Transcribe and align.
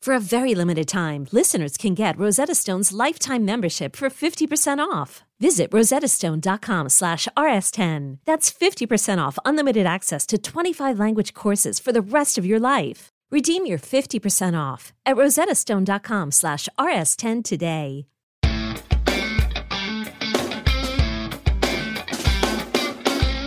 For 0.00 0.14
a 0.14 0.20
very 0.20 0.54
limited 0.54 0.86
time, 0.86 1.26
listeners 1.32 1.76
can 1.76 1.94
get 1.94 2.16
Rosetta 2.18 2.54
Stone's 2.54 2.92
lifetime 2.92 3.44
membership 3.44 3.96
for 3.96 4.08
50% 4.08 4.78
off. 4.78 5.24
Visit 5.40 5.70
rosettastone.com 5.72 6.88
slash 6.88 7.26
rs10. 7.36 8.18
That's 8.24 8.52
50% 8.52 9.18
off 9.18 9.38
unlimited 9.44 9.84
access 9.84 10.24
to 10.26 10.38
25 10.38 10.98
language 10.98 11.34
courses 11.34 11.80
for 11.80 11.92
the 11.92 12.00
rest 12.02 12.38
of 12.38 12.46
your 12.46 12.60
life. 12.60 13.08
Redeem 13.32 13.66
your 13.66 13.78
50% 13.78 14.56
off 14.56 14.92
at 15.04 15.16
rosettastone.com 15.16 16.30
slash 16.30 16.68
rs10 16.78 17.42
today. 17.44 18.06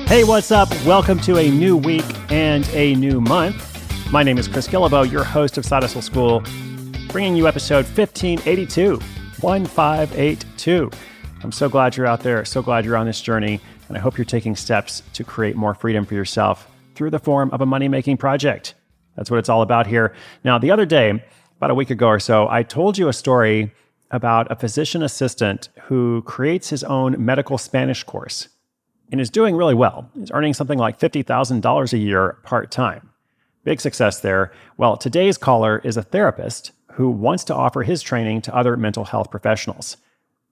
Hey, 0.10 0.24
what's 0.24 0.52
up? 0.52 0.70
Welcome 0.86 1.20
to 1.20 1.38
a 1.38 1.50
new 1.52 1.78
week 1.78 2.04
and 2.32 2.68
a 2.74 2.96
new 2.96 3.22
month. 3.22 3.79
My 4.12 4.24
name 4.24 4.40
is 4.40 4.48
Chris 4.48 4.68
Guillebeau, 4.68 5.12
your 5.12 5.24
host 5.24 5.60
of 5.60 5.66
Side 5.66 5.84
Hustle 5.84 6.02
School, 6.02 6.42
bringing 7.10 7.36
you 7.36 7.48
episode 7.48 7.86
1582. 7.86 8.98
1582. 9.40 10.92
I'm 11.44 11.52
so 11.52 11.70
glad 11.70 11.96
you're 11.96 12.08
out 12.08 12.22
there, 12.22 12.44
so 12.44 12.64
glad 12.64 12.86
you're 12.86 12.98
on 12.98 13.06
this 13.06 13.22
journey, 13.22 13.62
and 13.88 13.96
I 13.96 14.00
hope 14.00 14.18
you're 14.18 14.26
taking 14.26 14.56
steps 14.56 15.04
to 15.14 15.24
create 15.24 15.56
more 15.56 15.76
freedom 15.76 16.08
for 16.08 16.16
yourself 16.16 16.68
through 16.96 17.12
the 17.12 17.20
form 17.20 17.52
of 17.52 17.62
a 17.62 17.68
money 17.68 17.88
making 17.88 18.18
project. 18.18 18.74
That's 19.16 19.30
what 19.30 19.38
it's 19.38 19.48
all 19.48 19.62
about 19.62 19.86
here. 19.86 20.16
Now, 20.44 20.58
the 20.58 20.72
other 20.72 20.88
day, 20.88 21.24
about 21.58 21.70
a 21.70 21.76
week 21.76 21.92
ago 21.92 22.08
or 22.08 22.20
so, 22.20 22.48
I 22.50 22.64
told 22.64 22.98
you 22.98 23.10
a 23.10 23.14
story 23.14 23.72
about 24.10 24.52
a 24.52 24.56
physician 24.56 25.04
assistant 25.04 25.70
who 25.84 26.24
creates 26.24 26.72
his 26.72 26.84
own 26.84 27.24
medical 27.24 27.60
Spanish 27.60 28.04
course 28.04 28.50
and 29.12 29.22
is 29.22 29.30
doing 29.30 29.56
really 29.56 29.76
well. 29.76 30.10
He's 30.18 30.32
earning 30.32 30.56
something 30.56 30.80
like 30.80 31.00
$50,000 31.00 31.94
a 31.94 31.98
year 32.00 32.40
part 32.42 32.72
time. 32.72 33.09
Big 33.64 33.82
success 33.82 34.22
there. 34.22 34.52
Well, 34.78 34.96
today's 34.96 35.38
caller 35.38 35.82
is 35.84 35.98
a 35.98 36.04
therapist 36.04 36.72
who 36.94 37.10
wants 37.10 37.44
to 37.46 37.56
offer 37.56 37.84
his 37.84 38.02
training 38.02 38.42
to 38.44 38.56
other 38.56 38.78
mental 38.78 39.06
health 39.06 39.30
professionals. 39.30 39.98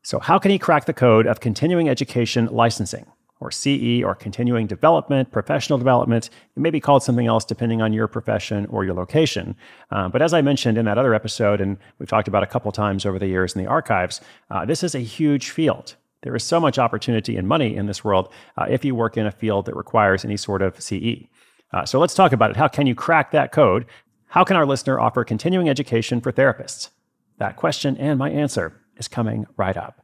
So, 0.01 0.19
how 0.19 0.39
can 0.39 0.51
he 0.51 0.59
crack 0.59 0.85
the 0.85 0.93
code 0.93 1.25
of 1.25 1.39
continuing 1.39 1.89
education 1.89 2.47
licensing, 2.47 3.05
or 3.39 3.51
CE, 3.51 4.03
or 4.03 4.13
continuing 4.13 4.67
development, 4.67 5.31
professional 5.31 5.77
development? 5.77 6.29
It 6.55 6.59
may 6.59 6.69
be 6.69 6.79
called 6.81 7.01
something 7.01 7.27
else 7.27 7.45
depending 7.45 7.81
on 7.81 7.93
your 7.93 8.07
profession 8.07 8.65
or 8.67 8.83
your 8.83 8.93
location. 8.93 9.55
Uh, 9.89 10.09
but 10.09 10.21
as 10.21 10.33
I 10.33 10.41
mentioned 10.41 10.77
in 10.77 10.85
that 10.85 10.97
other 10.97 11.13
episode, 11.13 11.61
and 11.61 11.77
we've 11.99 12.09
talked 12.09 12.27
about 12.27 12.43
a 12.43 12.47
couple 12.47 12.71
times 12.71 13.05
over 13.05 13.19
the 13.19 13.27
years 13.27 13.55
in 13.55 13.63
the 13.63 13.69
archives, 13.69 14.21
uh, 14.51 14.65
this 14.65 14.83
is 14.83 14.95
a 14.95 14.99
huge 14.99 15.49
field. 15.49 15.95
There 16.23 16.35
is 16.35 16.43
so 16.43 16.59
much 16.59 16.77
opportunity 16.77 17.37
and 17.37 17.47
money 17.47 17.75
in 17.75 17.85
this 17.85 18.03
world 18.03 18.31
uh, 18.57 18.65
if 18.69 18.83
you 18.83 18.95
work 18.95 19.17
in 19.17 19.25
a 19.25 19.31
field 19.31 19.65
that 19.65 19.75
requires 19.75 20.25
any 20.25 20.37
sort 20.37 20.61
of 20.61 20.81
CE. 20.81 21.27
Uh, 21.73 21.85
so 21.85 21.99
let's 21.99 22.13
talk 22.13 22.31
about 22.31 22.51
it. 22.51 22.57
How 22.57 22.67
can 22.67 22.87
you 22.87 22.95
crack 22.95 23.31
that 23.31 23.51
code? 23.51 23.85
How 24.27 24.43
can 24.43 24.55
our 24.55 24.65
listener 24.65 24.99
offer 24.99 25.23
continuing 25.23 25.69
education 25.69 26.21
for 26.21 26.31
therapists? 26.31 26.89
That 27.37 27.55
question 27.55 27.97
and 27.97 28.17
my 28.17 28.29
answer 28.29 28.81
is 28.97 29.07
coming 29.07 29.45
right 29.57 29.77
up. 29.77 30.03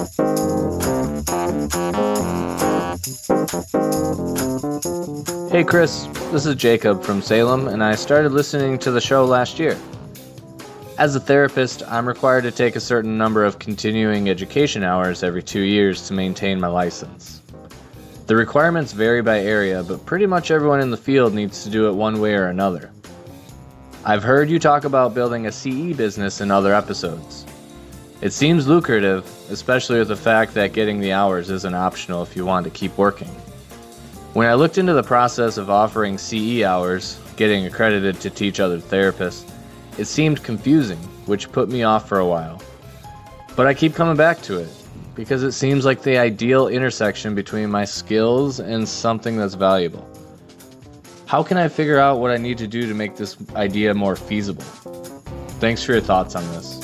Hey 0.00 0.06
Chris, 5.62 6.06
this 6.32 6.46
is 6.46 6.54
Jacob 6.54 7.02
from 7.02 7.20
Salem, 7.20 7.68
and 7.68 7.84
I 7.84 7.96
started 7.96 8.32
listening 8.32 8.78
to 8.78 8.90
the 8.92 9.00
show 9.02 9.26
last 9.26 9.58
year. 9.58 9.78
As 10.96 11.16
a 11.16 11.20
therapist, 11.20 11.82
I'm 11.86 12.08
required 12.08 12.44
to 12.44 12.50
take 12.50 12.76
a 12.76 12.80
certain 12.80 13.18
number 13.18 13.44
of 13.44 13.58
continuing 13.58 14.30
education 14.30 14.84
hours 14.84 15.22
every 15.22 15.42
two 15.42 15.60
years 15.60 16.08
to 16.08 16.14
maintain 16.14 16.58
my 16.58 16.68
license. 16.68 17.42
The 18.26 18.36
requirements 18.36 18.94
vary 18.94 19.20
by 19.20 19.40
area, 19.40 19.82
but 19.82 20.06
pretty 20.06 20.24
much 20.24 20.50
everyone 20.50 20.80
in 20.80 20.90
the 20.90 20.96
field 20.96 21.34
needs 21.34 21.62
to 21.64 21.68
do 21.68 21.88
it 21.88 21.92
one 21.92 22.20
way 22.20 22.32
or 22.36 22.46
another. 22.46 22.90
I've 24.06 24.22
heard 24.22 24.48
you 24.48 24.58
talk 24.58 24.84
about 24.84 25.12
building 25.12 25.46
a 25.46 25.52
CE 25.52 25.94
business 25.94 26.40
in 26.40 26.50
other 26.50 26.72
episodes. 26.72 27.44
It 28.22 28.34
seems 28.34 28.66
lucrative, 28.66 29.24
especially 29.50 29.98
with 29.98 30.08
the 30.08 30.16
fact 30.16 30.52
that 30.52 30.74
getting 30.74 31.00
the 31.00 31.12
hours 31.12 31.48
isn't 31.48 31.74
optional 31.74 32.22
if 32.22 32.36
you 32.36 32.44
want 32.44 32.64
to 32.64 32.70
keep 32.70 32.96
working. 32.98 33.28
When 34.34 34.46
I 34.46 34.54
looked 34.54 34.76
into 34.76 34.92
the 34.92 35.02
process 35.02 35.56
of 35.56 35.70
offering 35.70 36.18
CE 36.18 36.62
hours, 36.62 37.18
getting 37.36 37.64
accredited 37.64 38.20
to 38.20 38.28
teach 38.28 38.60
other 38.60 38.78
therapists, 38.78 39.50
it 39.96 40.04
seemed 40.04 40.42
confusing, 40.42 40.98
which 41.24 41.50
put 41.50 41.70
me 41.70 41.82
off 41.82 42.08
for 42.08 42.18
a 42.18 42.26
while. 42.26 42.60
But 43.56 43.66
I 43.66 43.72
keep 43.72 43.94
coming 43.94 44.16
back 44.16 44.42
to 44.42 44.58
it, 44.58 44.68
because 45.14 45.42
it 45.42 45.52
seems 45.52 45.86
like 45.86 46.02
the 46.02 46.18
ideal 46.18 46.68
intersection 46.68 47.34
between 47.34 47.70
my 47.70 47.86
skills 47.86 48.60
and 48.60 48.86
something 48.86 49.38
that's 49.38 49.54
valuable. 49.54 50.06
How 51.24 51.42
can 51.42 51.56
I 51.56 51.68
figure 51.68 51.98
out 51.98 52.20
what 52.20 52.30
I 52.30 52.36
need 52.36 52.58
to 52.58 52.66
do 52.66 52.86
to 52.86 52.92
make 52.92 53.16
this 53.16 53.36
idea 53.56 53.94
more 53.94 54.14
feasible? 54.14 54.64
Thanks 55.58 55.82
for 55.82 55.92
your 55.92 56.02
thoughts 56.02 56.36
on 56.36 56.46
this. 56.48 56.79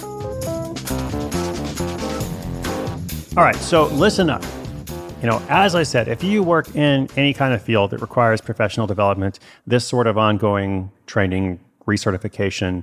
All 3.36 3.44
right, 3.44 3.56
so 3.56 3.88
listen 3.88 4.30
up. 4.30 4.42
You 5.20 5.28
know, 5.28 5.42
as 5.50 5.74
I 5.74 5.82
said, 5.82 6.08
if 6.08 6.24
you 6.24 6.42
work 6.42 6.74
in 6.74 7.06
any 7.16 7.34
kind 7.34 7.52
of 7.52 7.60
field 7.60 7.90
that 7.90 8.00
requires 8.00 8.40
professional 8.40 8.86
development, 8.86 9.40
this 9.66 9.86
sort 9.86 10.06
of 10.06 10.16
ongoing 10.16 10.90
training, 11.06 11.60
recertification, 11.86 12.82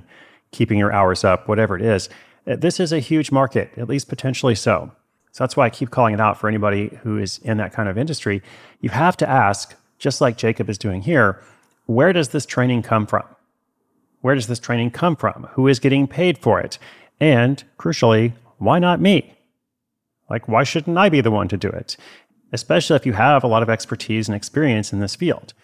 keeping 0.52 0.78
your 0.78 0.92
hours 0.92 1.24
up, 1.24 1.48
whatever 1.48 1.74
it 1.74 1.82
is, 1.82 2.08
uh, 2.46 2.54
this 2.54 2.78
is 2.78 2.92
a 2.92 3.00
huge 3.00 3.32
market, 3.32 3.72
at 3.76 3.88
least 3.88 4.08
potentially 4.08 4.54
so. 4.54 4.92
So 5.32 5.42
that's 5.42 5.56
why 5.56 5.66
I 5.66 5.70
keep 5.70 5.90
calling 5.90 6.14
it 6.14 6.20
out 6.20 6.38
for 6.38 6.46
anybody 6.46 7.00
who 7.02 7.18
is 7.18 7.38
in 7.38 7.56
that 7.56 7.72
kind 7.72 7.88
of 7.88 7.98
industry. 7.98 8.40
You 8.80 8.90
have 8.90 9.16
to 9.16 9.28
ask, 9.28 9.74
just 9.98 10.20
like 10.20 10.36
Jacob 10.36 10.70
is 10.70 10.78
doing 10.78 11.02
here, 11.02 11.42
where 11.86 12.12
does 12.12 12.28
this 12.28 12.46
training 12.46 12.82
come 12.82 13.08
from? 13.08 13.24
Where 14.20 14.36
does 14.36 14.46
this 14.46 14.60
training 14.60 14.92
come 14.92 15.16
from? 15.16 15.48
Who 15.54 15.66
is 15.66 15.80
getting 15.80 16.06
paid 16.06 16.38
for 16.38 16.60
it? 16.60 16.78
And 17.18 17.64
crucially, 17.76 18.34
why 18.58 18.78
not 18.78 19.00
me? 19.00 19.33
Like, 20.34 20.48
why 20.48 20.64
shouldn't 20.64 20.98
I 20.98 21.10
be 21.10 21.20
the 21.20 21.30
one 21.30 21.46
to 21.46 21.56
do 21.56 21.68
it? 21.68 21.96
Especially 22.52 22.96
if 22.96 23.06
you 23.06 23.12
have 23.12 23.44
a 23.44 23.46
lot 23.46 23.62
of 23.62 23.70
expertise 23.70 24.28
and 24.28 24.34
experience 24.34 24.92
in 24.92 24.98
this 24.98 25.14
field. 25.14 25.54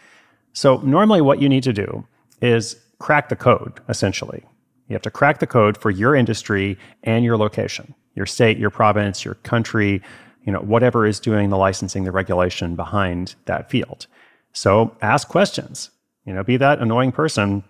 So, 0.53 0.77
normally, 0.83 1.21
what 1.21 1.43
you 1.43 1.49
need 1.49 1.65
to 1.65 1.73
do 1.73 2.07
is 2.41 2.77
crack 3.01 3.31
the 3.31 3.35
code, 3.35 3.81
essentially. 3.89 4.45
You 4.87 4.95
have 4.95 5.03
to 5.03 5.11
crack 5.11 5.41
the 5.41 5.47
code 5.49 5.77
for 5.77 5.91
your 5.91 6.15
industry 6.15 6.79
and 7.03 7.25
your 7.25 7.37
location, 7.37 7.97
your 8.15 8.27
state, 8.27 8.59
your 8.59 8.71
province, 8.71 9.25
your 9.25 9.35
country, 9.43 10.03
you 10.45 10.53
know, 10.53 10.61
whatever 10.61 11.05
is 11.05 11.19
doing 11.19 11.51
the 11.51 11.59
licensing, 11.59 12.05
the 12.05 12.13
regulation 12.13 12.77
behind 12.77 13.35
that 13.47 13.71
field. 13.71 14.07
So 14.53 14.97
ask 15.03 15.27
questions. 15.27 15.91
You 16.27 16.33
know, 16.33 16.45
be 16.45 16.59
that 16.59 16.79
annoying 16.79 17.11
person 17.11 17.65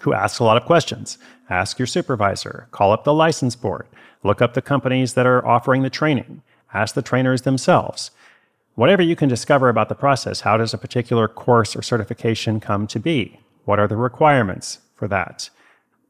who 0.00 0.12
asks 0.12 0.38
a 0.38 0.44
lot 0.44 0.56
of 0.56 0.64
questions. 0.64 1.18
Ask 1.50 1.78
your 1.78 1.86
supervisor, 1.86 2.68
call 2.70 2.92
up 2.92 3.04
the 3.04 3.12
license 3.12 3.54
board, 3.54 3.86
look 4.24 4.40
up 4.40 4.54
the 4.54 4.62
companies 4.62 5.14
that 5.14 5.26
are 5.26 5.46
offering 5.46 5.82
the 5.82 5.90
training, 5.90 6.42
ask 6.72 6.94
the 6.94 7.02
trainers 7.02 7.42
themselves. 7.42 8.10
Whatever 8.74 9.02
you 9.02 9.14
can 9.14 9.28
discover 9.28 9.68
about 9.68 9.88
the 9.90 9.94
process, 9.94 10.40
how 10.40 10.56
does 10.56 10.72
a 10.72 10.78
particular 10.78 11.28
course 11.28 11.76
or 11.76 11.82
certification 11.82 12.58
come 12.58 12.86
to 12.86 12.98
be? 12.98 13.38
What 13.64 13.78
are 13.78 13.86
the 13.86 13.96
requirements 13.96 14.78
for 14.94 15.06
that? 15.08 15.50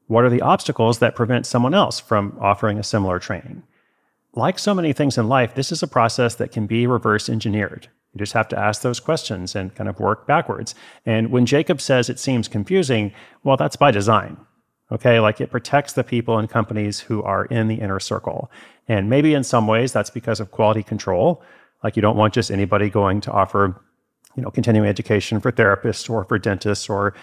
What 0.06 0.24
are 0.24 0.30
the 0.30 0.42
obstacles 0.42 0.98
that 1.00 1.16
prevent 1.16 1.46
someone 1.46 1.74
else 1.74 1.98
from 1.98 2.36
offering 2.40 2.78
a 2.78 2.84
similar 2.84 3.18
training? 3.18 3.64
Like 4.34 4.58
so 4.58 4.74
many 4.74 4.92
things 4.92 5.18
in 5.18 5.28
life, 5.28 5.54
this 5.54 5.72
is 5.72 5.82
a 5.82 5.88
process 5.88 6.36
that 6.36 6.52
can 6.52 6.66
be 6.66 6.86
reverse 6.86 7.28
engineered. 7.28 7.88
You 8.14 8.18
just 8.18 8.34
have 8.34 8.48
to 8.48 8.58
ask 8.58 8.82
those 8.82 9.00
questions 9.00 9.54
and 9.54 9.74
kind 9.74 9.88
of 9.88 9.98
work 9.98 10.26
backwards. 10.26 10.74
And 11.06 11.30
when 11.30 11.46
Jacob 11.46 11.80
says 11.80 12.10
it 12.10 12.18
seems 12.18 12.48
confusing, 12.48 13.12
well, 13.42 13.56
that's 13.56 13.76
by 13.76 13.90
design. 13.90 14.36
Okay, 14.90 15.20
like 15.20 15.40
it 15.40 15.50
protects 15.50 15.94
the 15.94 16.04
people 16.04 16.38
and 16.38 16.50
companies 16.50 17.00
who 17.00 17.22
are 17.22 17.46
in 17.46 17.68
the 17.68 17.76
inner 17.76 17.98
circle. 17.98 18.50
And 18.88 19.08
maybe 19.08 19.32
in 19.32 19.42
some 19.42 19.66
ways 19.66 19.92
that's 19.92 20.10
because 20.10 20.38
of 20.38 20.50
quality 20.50 20.82
control. 20.82 21.42
Like 21.82 21.96
you 21.96 22.02
don't 22.02 22.16
want 22.16 22.34
just 22.34 22.50
anybody 22.50 22.90
going 22.90 23.22
to 23.22 23.32
offer, 23.32 23.80
you 24.36 24.42
know, 24.42 24.50
continuing 24.50 24.88
education 24.88 25.40
for 25.40 25.50
therapists 25.50 26.10
or 26.10 26.24
for 26.24 26.38
dentists 26.38 26.90
or 26.90 27.14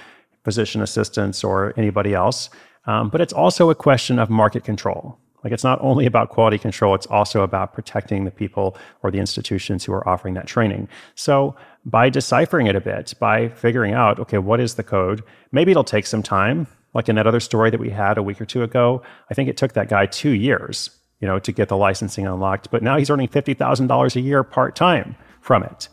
physician 0.44 0.82
assistants 0.82 1.44
or 1.44 1.74
anybody 1.78 2.16
else. 2.16 2.50
Um, 2.86 3.10
but 3.10 3.22
it's 3.22 3.34
also 3.34 3.70
a 3.70 3.76
question 3.76 4.18
of 4.18 4.32
market 4.32 4.64
control. 4.64 5.20
Like 5.44 5.54
it's 5.54 5.64
not 5.64 5.80
only 5.82 6.06
about 6.06 6.30
quality 6.30 6.58
control, 6.58 6.96
it's 6.96 7.08
also 7.08 7.42
about 7.42 7.74
protecting 7.74 8.26
the 8.26 8.32
people 8.32 8.78
or 9.04 9.12
the 9.12 9.20
institutions 9.20 9.86
who 9.86 9.94
are 9.94 10.08
offering 10.08 10.34
that 10.34 10.48
training. 10.48 10.88
So 11.16 11.56
by 11.86 12.10
deciphering 12.10 12.68
it 12.68 12.76
a 12.76 12.82
bit, 12.82 13.14
by 13.20 13.50
figuring 13.50 13.94
out, 13.94 14.20
okay, 14.20 14.38
what 14.38 14.60
is 14.60 14.76
the 14.76 14.84
code? 14.84 15.24
Maybe 15.52 15.72
it'll 15.72 15.84
take 15.84 16.06
some 16.06 16.24
time. 16.24 16.68
Like 16.94 17.08
in 17.08 17.16
that 17.16 17.28
other 17.28 17.40
story 17.40 17.70
that 17.70 17.80
we 17.80 17.92
had 17.92 18.18
a 18.18 18.24
week 18.24 18.42
or 18.42 18.46
two 18.46 18.64
ago, 18.64 19.02
I 19.30 19.34
think 19.34 19.48
it 19.48 19.58
took 19.58 19.74
that 19.74 19.90
guy 19.90 20.08
two 20.08 20.32
years, 20.32 20.90
you 21.20 21.28
know, 21.28 21.38
to 21.40 21.52
get 21.52 21.70
the 21.70 21.78
licensing 21.78 22.26
unlocked. 22.26 22.72
But 22.72 22.82
now 22.82 22.98
he's 22.98 23.10
earning 23.10 23.28
fifty 23.28 23.54
thousand 23.54 23.88
dollars 23.88 24.16
a 24.16 24.22
year 24.22 24.44
part 24.44 24.76
time 24.76 25.16
from 25.40 25.64
it. 25.64 25.88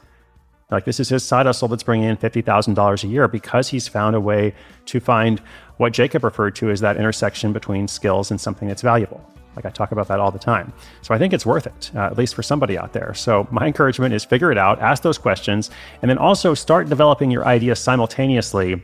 Like 0.70 0.84
this 0.84 0.98
is 0.98 1.08
his 1.08 1.22
side 1.22 1.46
hustle 1.46 1.68
that's 1.68 1.84
bringing 1.84 2.08
in 2.08 2.16
$50,000 2.16 3.04
a 3.04 3.06
year 3.06 3.28
because 3.28 3.68
he's 3.68 3.86
found 3.86 4.16
a 4.16 4.20
way 4.20 4.52
to 4.86 4.98
find 4.98 5.40
what 5.76 5.92
Jacob 5.92 6.24
referred 6.24 6.56
to 6.56 6.70
as 6.70 6.80
that 6.80 6.96
intersection 6.96 7.52
between 7.52 7.86
skills 7.86 8.32
and 8.32 8.40
something 8.40 8.66
that's 8.66 8.82
valuable. 8.82 9.24
Like 9.54 9.64
I 9.64 9.70
talk 9.70 9.92
about 9.92 10.08
that 10.08 10.18
all 10.18 10.32
the 10.32 10.40
time. 10.40 10.72
So 11.02 11.14
I 11.14 11.18
think 11.18 11.32
it's 11.32 11.46
worth 11.46 11.66
it, 11.66 11.90
uh, 11.94 12.00
at 12.00 12.18
least 12.18 12.34
for 12.34 12.42
somebody 12.42 12.76
out 12.76 12.92
there. 12.92 13.14
So 13.14 13.46
my 13.50 13.66
encouragement 13.66 14.12
is 14.12 14.24
figure 14.24 14.50
it 14.50 14.58
out, 14.58 14.80
ask 14.80 15.02
those 15.02 15.18
questions, 15.18 15.70
and 16.02 16.10
then 16.10 16.18
also 16.18 16.52
start 16.52 16.88
developing 16.88 17.30
your 17.30 17.46
idea 17.46 17.76
simultaneously 17.76 18.82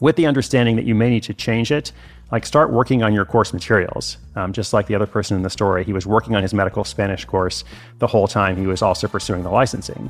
with 0.00 0.16
the 0.16 0.26
understanding 0.26 0.76
that 0.76 0.84
you 0.84 0.94
may 0.94 1.10
need 1.10 1.24
to 1.24 1.34
change 1.34 1.72
it. 1.72 1.92
Like 2.30 2.46
start 2.46 2.72
working 2.72 3.02
on 3.02 3.12
your 3.12 3.26
course 3.26 3.52
materials. 3.52 4.16
Um, 4.36 4.52
just 4.54 4.72
like 4.72 4.86
the 4.86 4.94
other 4.94 5.06
person 5.06 5.36
in 5.36 5.42
the 5.42 5.50
story, 5.50 5.84
he 5.84 5.92
was 5.92 6.06
working 6.06 6.34
on 6.36 6.42
his 6.42 6.54
medical 6.54 6.84
Spanish 6.84 7.24
course 7.26 7.62
the 7.98 8.06
whole 8.06 8.26
time 8.26 8.56
he 8.56 8.66
was 8.66 8.80
also 8.80 9.08
pursuing 9.08 9.42
the 9.42 9.50
licensing 9.50 10.08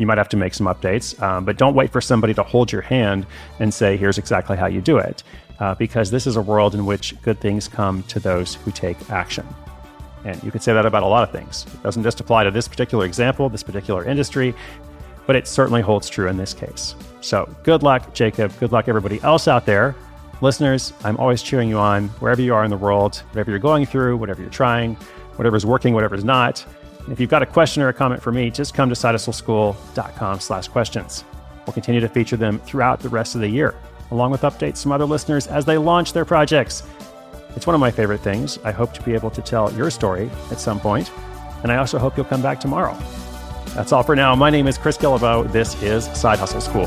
you 0.00 0.06
might 0.06 0.18
have 0.18 0.30
to 0.30 0.36
make 0.36 0.54
some 0.54 0.66
updates, 0.66 1.20
um, 1.22 1.44
but 1.44 1.58
don't 1.58 1.74
wait 1.74 1.92
for 1.92 2.00
somebody 2.00 2.32
to 2.34 2.42
hold 2.42 2.72
your 2.72 2.80
hand 2.80 3.26
and 3.58 3.72
say, 3.72 3.96
here's 3.96 4.18
exactly 4.18 4.56
how 4.56 4.66
you 4.66 4.80
do 4.80 4.96
it, 4.96 5.22
uh, 5.60 5.74
because 5.74 6.10
this 6.10 6.26
is 6.26 6.36
a 6.36 6.40
world 6.40 6.74
in 6.74 6.86
which 6.86 7.20
good 7.22 7.38
things 7.38 7.68
come 7.68 8.02
to 8.04 8.18
those 8.18 8.54
who 8.54 8.70
take 8.70 9.10
action. 9.10 9.46
And 10.24 10.42
you 10.42 10.50
could 10.50 10.62
say 10.62 10.72
that 10.72 10.86
about 10.86 11.02
a 11.02 11.06
lot 11.06 11.22
of 11.22 11.30
things. 11.30 11.66
It 11.72 11.82
doesn't 11.82 12.02
just 12.02 12.20
apply 12.20 12.44
to 12.44 12.50
this 12.50 12.66
particular 12.66 13.04
example, 13.04 13.48
this 13.48 13.62
particular 13.62 14.04
industry, 14.04 14.54
but 15.26 15.36
it 15.36 15.46
certainly 15.46 15.82
holds 15.82 16.08
true 16.08 16.28
in 16.28 16.36
this 16.36 16.54
case. 16.54 16.94
So 17.20 17.48
good 17.62 17.82
luck, 17.82 18.14
Jacob. 18.14 18.58
Good 18.58 18.72
luck, 18.72 18.88
everybody 18.88 19.22
else 19.22 19.48
out 19.48 19.66
there. 19.66 19.94
Listeners, 20.40 20.94
I'm 21.04 21.18
always 21.18 21.42
cheering 21.42 21.68
you 21.68 21.76
on 21.76 22.08
wherever 22.20 22.40
you 22.40 22.54
are 22.54 22.64
in 22.64 22.70
the 22.70 22.76
world, 22.76 23.18
whatever 23.30 23.50
you're 23.50 23.60
going 23.60 23.84
through, 23.84 24.16
whatever 24.16 24.40
you're 24.40 24.50
trying, 24.50 24.94
whatever's 25.36 25.66
working, 25.66 25.92
whatever's 25.92 26.24
not. 26.24 26.64
If 27.10 27.18
you've 27.18 27.30
got 27.30 27.42
a 27.42 27.46
question 27.46 27.82
or 27.82 27.88
a 27.88 27.92
comment 27.92 28.22
for 28.22 28.30
me, 28.30 28.50
just 28.50 28.72
come 28.72 28.88
to 28.88 28.94
sidehustleschool.com 28.94 30.40
slash 30.40 30.68
questions. 30.68 31.24
We'll 31.66 31.74
continue 31.74 32.00
to 32.00 32.08
feature 32.08 32.36
them 32.36 32.60
throughout 32.60 33.00
the 33.00 33.08
rest 33.08 33.34
of 33.34 33.40
the 33.40 33.48
year, 33.48 33.74
along 34.12 34.30
with 34.30 34.42
updates 34.42 34.82
from 34.82 34.92
other 34.92 35.04
listeners 35.04 35.46
as 35.48 35.64
they 35.64 35.76
launch 35.76 36.12
their 36.12 36.24
projects. 36.24 36.84
It's 37.56 37.66
one 37.66 37.74
of 37.74 37.80
my 37.80 37.90
favorite 37.90 38.20
things. 38.20 38.58
I 38.64 38.70
hope 38.70 38.94
to 38.94 39.02
be 39.02 39.14
able 39.14 39.30
to 39.30 39.42
tell 39.42 39.72
your 39.72 39.90
story 39.90 40.30
at 40.52 40.60
some 40.60 40.78
point, 40.78 41.10
and 41.62 41.72
I 41.72 41.76
also 41.78 41.98
hope 41.98 42.16
you'll 42.16 42.26
come 42.26 42.42
back 42.42 42.60
tomorrow. 42.60 42.96
That's 43.74 43.92
all 43.92 44.04
for 44.04 44.14
now. 44.14 44.34
My 44.36 44.50
name 44.50 44.68
is 44.68 44.78
Chris 44.78 44.96
Guillebeau. 44.96 45.50
This 45.50 45.80
is 45.82 46.04
Side 46.18 46.38
Hustle 46.38 46.60
School. 46.60 46.86